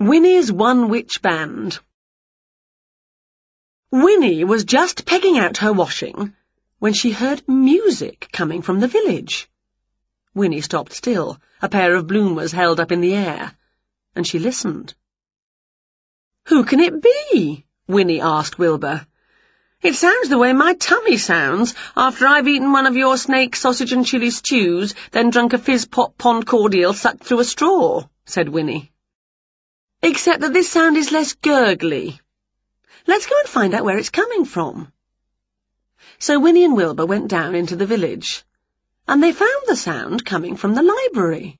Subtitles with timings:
[0.00, 1.80] Winnie's One Witch Band
[3.90, 6.36] Winnie was just pegging out her washing
[6.78, 9.48] when she heard music coming from the village.
[10.34, 13.56] Winnie stopped still, a pair of bloomers held up in the air,
[14.14, 14.94] and she listened.
[16.44, 17.66] Who can it be?
[17.88, 19.04] Winnie asked Wilbur.
[19.82, 23.92] It sounds the way my tummy sounds after I've eaten one of your snake sausage
[23.92, 28.92] and chili stews, then drunk a fizz-pop pond cordial sucked through a straw, said Winnie
[30.02, 32.20] except that this sound is less gurgly.
[33.06, 34.92] Let's go and find out where it's coming from.
[36.18, 38.44] So Winnie and Wilbur went down into the village,
[39.06, 41.58] and they found the sound coming from the library.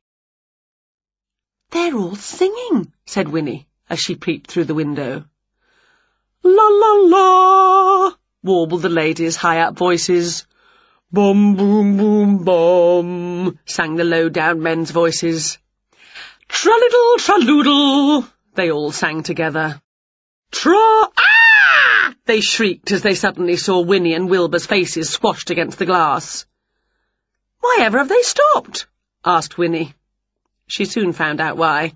[1.71, 5.25] They're all singing, said Winnie, as she peeped through the window.
[6.43, 8.13] La la la,
[8.43, 10.47] warbled the ladies' high-up voices.
[11.13, 15.59] Bum boom boom bum, sang the low-down men's voices.
[16.49, 19.81] Traliddle, traloodle, they all sang together.
[20.51, 22.15] Tra- ah!
[22.25, 26.47] They shrieked as they suddenly saw Winnie and Wilbur's faces squashed against the glass.
[27.61, 28.87] Why ever have they stopped?
[29.25, 29.95] asked Winnie.
[30.67, 31.93] She soon found out why.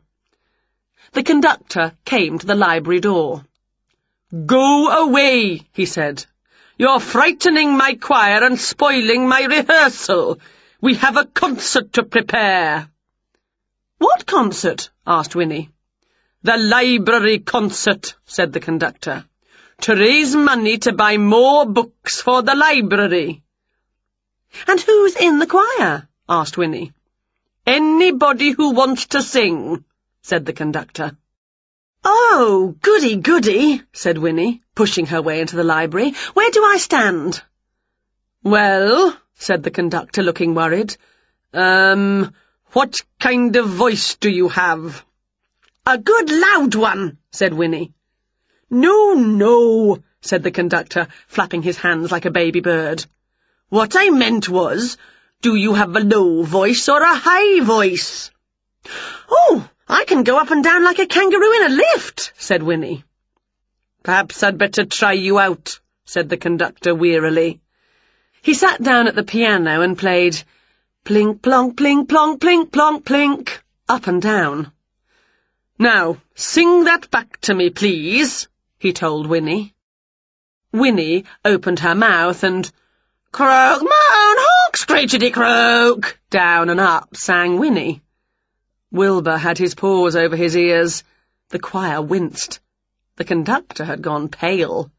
[1.12, 3.44] The conductor came to the library door.
[4.46, 6.24] Go away, he said.
[6.78, 10.40] You're frightening my choir and spoiling my rehearsal.
[10.80, 12.88] We have a concert to prepare.
[14.02, 14.90] What concert?
[15.06, 15.70] asked Winnie.
[16.42, 19.24] The library concert, said the conductor.
[19.82, 23.44] To raise money to buy more books for the library.
[24.66, 26.08] And who's in the choir?
[26.28, 26.92] asked Winnie.
[27.64, 29.84] Anybody who wants to sing,
[30.20, 31.16] said the conductor.
[32.04, 36.14] Oh, goody, goody, said Winnie, pushing her way into the library.
[36.34, 37.40] Where do I stand?
[38.42, 40.96] Well, said the conductor, looking worried.
[41.54, 42.34] Um,
[42.72, 45.04] what kind of voice do you have?
[45.86, 47.92] A good loud one, said Winnie.
[48.70, 53.04] No, no, said the conductor, flapping his hands like a baby bird.
[53.68, 54.96] What I meant was,
[55.42, 58.30] do you have a low voice or a high voice?
[59.30, 63.04] Oh, I can go up and down like a kangaroo in a lift, said Winnie.
[64.02, 67.60] Perhaps I'd better try you out, said the conductor wearily.
[68.40, 70.42] He sat down at the piano and played
[71.04, 73.58] Plink, plonk, plink, plonk, plink, plonk, plink,
[73.88, 74.72] up and down.
[75.78, 78.48] Now, sing that back to me, please,
[78.78, 79.74] he told Winnie.
[80.72, 82.70] Winnie opened her mouth and
[83.32, 88.02] Croak, moan, hawk, screechity croak, down and up sang Winnie.
[88.90, 91.02] Wilbur had his paws over his ears.
[91.48, 92.60] The choir winced.
[93.16, 94.90] The conductor had gone pale.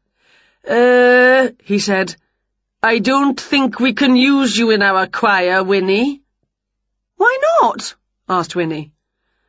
[0.68, 2.16] Er, uh, he said,
[2.84, 6.20] I don't think we can use you in our choir, Winnie.
[7.16, 7.94] Why not?
[8.28, 8.92] asked Winnie.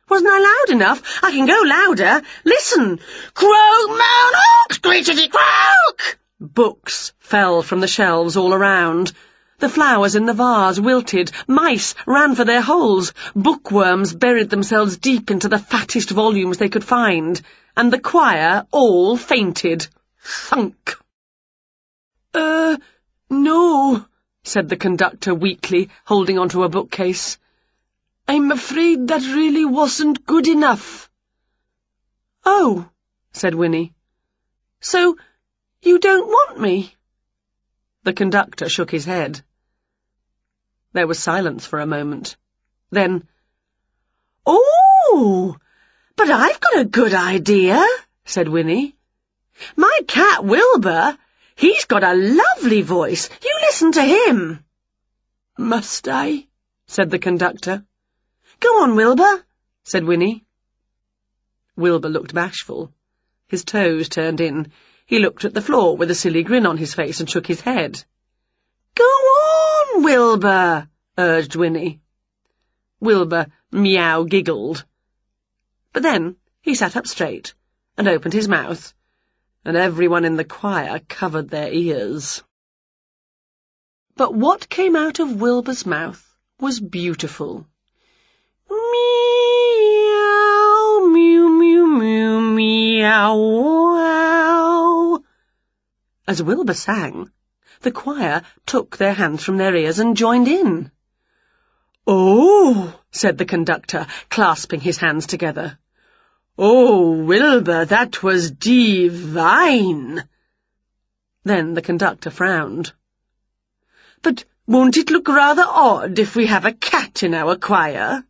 [0.08, 1.22] Wasn't I loud enough?
[1.22, 2.22] I can go louder.
[2.46, 2.98] Listen!
[3.34, 6.18] Croak, moan, hawk, screechity croak!
[6.40, 9.12] Books fell from the shelves all around.
[9.58, 15.30] The flowers in the vase wilted, mice ran for their holes, bookworms buried themselves deep
[15.30, 17.38] into the fattest volumes they could find,
[17.76, 19.86] and the choir all fainted.
[20.22, 20.96] Thunk!
[22.34, 22.76] Er, uh,
[23.30, 24.06] no,
[24.42, 27.38] said the conductor weakly, holding onto a bookcase.
[28.28, 31.10] I'm afraid that really wasn't good enough.
[32.44, 32.88] Oh,
[33.32, 33.92] said Winnie.
[34.80, 35.16] So,
[35.82, 36.94] you don't want me?
[38.04, 39.42] The conductor shook his head.
[40.92, 42.36] There was silence for a moment.
[42.90, 43.26] Then,
[44.46, 45.56] Oh,
[46.14, 47.84] but I've got a good idea,
[48.24, 48.96] said Winnie.
[49.74, 51.18] My cat Wilbur
[51.56, 53.30] He's got a lovely voice.
[53.42, 54.62] You listen to him.
[55.56, 56.46] Must I?
[56.86, 57.82] said the conductor.
[58.60, 59.42] Go on, Wilbur,
[59.82, 60.44] said Winnie.
[61.74, 62.92] Wilbur looked bashful.
[63.48, 64.70] His toes turned in.
[65.06, 67.62] He looked at the floor with a silly grin on his face and shook his
[67.62, 68.04] head.
[68.94, 72.02] Go on, Wilbur, urged Winnie.
[73.00, 74.84] Wilbur meow giggled.
[75.94, 77.54] But then he sat up straight
[77.96, 78.92] and opened his mouth
[79.66, 82.40] and everyone in the choir covered their ears.
[84.14, 86.24] But what came out of Wilbur's mouth
[86.60, 87.66] was beautiful.
[88.70, 88.78] Meow,
[91.12, 95.24] mew, mew, mew, meow, wow.
[96.28, 97.32] As Wilbur sang,
[97.80, 100.92] the choir took their hands from their ears and joined in.
[102.06, 105.76] Oh, said the conductor, clasping his hands together.
[106.58, 110.22] Oh, Wilbur, that was divine.
[111.44, 112.92] Then the conductor frowned.
[114.22, 118.24] But won't it look rather odd if we have a cat in our choir?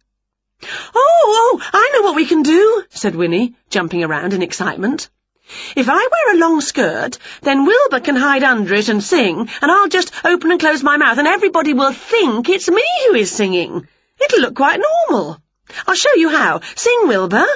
[0.62, 5.08] Oh, oh, I know what we can do, said Winnie, jumping around in excitement.
[5.76, 9.70] If I wear a long skirt, then Wilbur can hide under it and sing, and
[9.70, 13.30] I'll just open and close my mouth, and everybody will think it's me who is
[13.30, 13.86] singing.
[14.20, 15.40] It'll look quite normal.
[15.86, 16.60] I'll show you how.
[16.74, 17.46] Sing, Wilbur.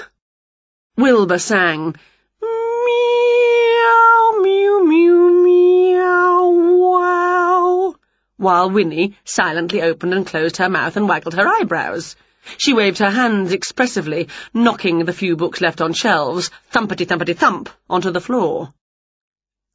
[0.97, 1.95] Wilbur sang,
[2.43, 7.95] Meow, mew, mew, meow, wow,
[8.37, 12.17] while Winnie silently opened and closed her mouth and waggled her eyebrows.
[12.59, 18.21] She waved her hands expressively, knocking the few books left on shelves, thumpety-thumpety-thump, onto the
[18.21, 18.75] floor.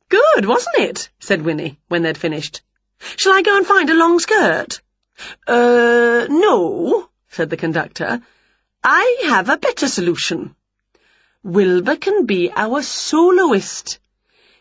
[0.09, 1.09] Good, wasn't it?
[1.19, 2.61] said Winnie, when they'd finished.
[3.18, 4.81] Shall I go and find a long skirt?
[5.47, 8.21] Er, uh, no, said the conductor.
[8.83, 10.56] I have a better solution.
[11.45, 14.00] Wilbur can be our soloist.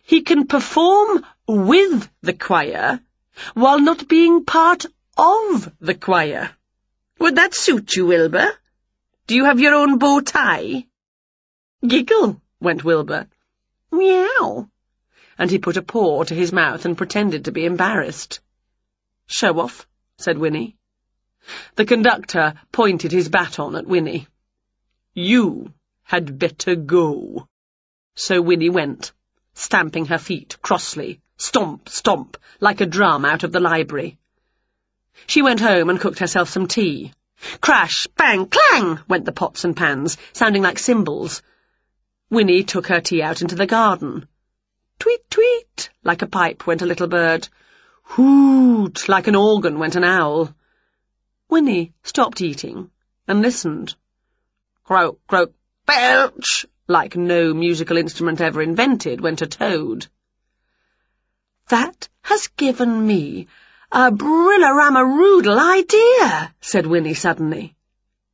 [0.02, 3.00] He can perform with the choir,
[3.54, 4.84] while not being part
[5.16, 6.54] of the choir.
[7.20, 8.50] Would that suit you, Wilbur?
[9.26, 10.84] Do you have your own bow tie?
[11.86, 13.28] Giggle, went Wilbur.
[13.90, 14.68] Meow.
[15.38, 18.40] And he put a paw to his mouth and pretended to be embarrassed.
[19.26, 19.88] Show off,
[20.18, 20.76] said Winnie.
[21.76, 24.28] The conductor pointed his baton at Winnie.
[25.14, 25.72] You
[26.04, 27.48] had better go.
[28.14, 29.12] So Winnie went,
[29.54, 34.18] stamping her feet crossly, stomp, stomp, like a drum out of the library.
[35.26, 37.12] She went home and cooked herself some tea.
[37.60, 41.42] Crash, bang, clang went the pots and pans, sounding like cymbals.
[42.30, 44.28] Winnie took her tea out into the garden.
[44.98, 47.48] Tweet, tweet, like a pipe went a little bird.
[48.02, 50.54] Hoot, like an organ went an owl.
[51.48, 52.90] Winnie stopped eating
[53.26, 53.94] and listened.
[54.84, 55.52] Croak, croak,
[55.86, 60.06] belch, like no musical instrument ever invented, went a toad.
[61.68, 63.48] That has given me
[63.90, 67.74] a brillaramaroodle idea, said Winnie suddenly.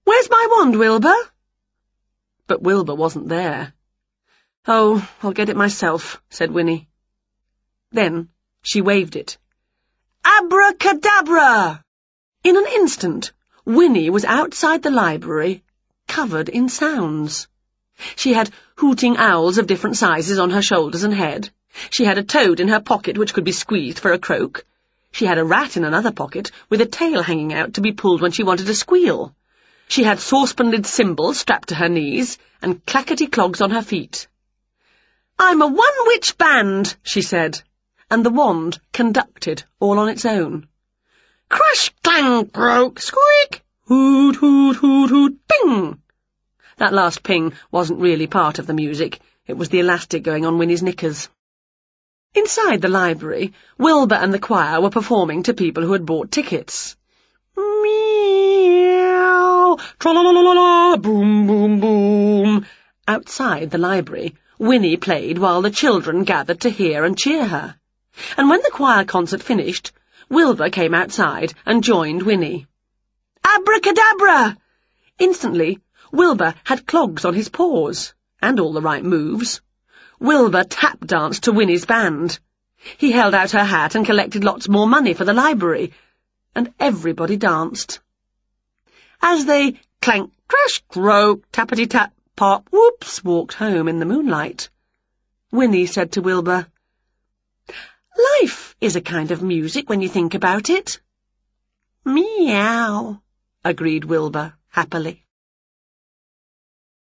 [0.05, 1.14] Where's my wand, Wilbur?
[2.47, 3.73] But Wilbur wasn't there.
[4.67, 6.88] Oh, I'll get it myself, said Winnie.
[7.93, 8.29] Then
[8.62, 9.38] she waved it.
[10.25, 11.85] Abracadabra!
[12.43, 13.32] In an instant,
[13.64, 15.62] Winnie was outside the library,
[16.11, 17.47] covered in sounds.
[18.17, 21.51] She had hooting owls of different sizes on her shoulders and head.
[21.91, 24.65] She had a toad in her pocket which could be squeezed for a croak.
[25.12, 28.23] She had a rat in another pocket, with a tail hanging out to be pulled
[28.23, 29.37] when she wanted to squeal.
[29.87, 34.27] She had saucepan-lid cymbals strapped to her knees, and clackety-clogs on her feet.
[35.39, 37.62] I'm a one-witch band, she said,
[38.11, 40.67] and the wand conducted all on its own.
[41.49, 46.00] Crash, clang, croak, squeak, hoot, hoot, hoot, hoot, ping.
[46.76, 49.19] That last ping wasn't really part of the music.
[49.48, 51.28] It was the elastic going on Winnie's knickers.
[52.32, 56.94] Inside the library, Wilbur and the choir were performing to people who had bought tickets.
[57.56, 57.76] Meow,
[59.98, 62.66] tra-la-la-la-la, boom, boom, boom.
[63.08, 67.75] Outside the library, Winnie played while the children gathered to hear and cheer her.
[68.37, 69.90] And when the choir concert finished,
[70.28, 72.69] Wilbur came outside and joined Winnie.
[73.56, 74.56] Abracadabra!
[75.19, 75.81] Instantly,
[76.12, 79.61] Wilbur had clogs on his paws, and all the right moves.
[80.19, 82.38] Wilbur tap danced to Winnie's band.
[82.97, 85.93] He held out her hat and collected lots more money for the library,
[86.55, 88.00] and everybody danced.
[89.20, 94.71] As they clank, crash, croak, tappity tap, pop, whoops, walked home in the moonlight,
[95.52, 96.66] Winnie said to Wilbur,
[98.40, 101.00] Life is a kind of music when you think about it.
[102.04, 103.21] Meow,
[103.64, 105.25] agreed Wilbur happily.